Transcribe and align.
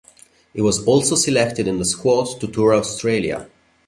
He 0.55 0.63
was 0.63 0.83
also 0.87 1.15
selected 1.15 1.67
in 1.67 1.77
the 1.77 1.85
squad 1.85 2.39
to 2.39 2.47
tour 2.47 2.73
Australia. 2.73 3.47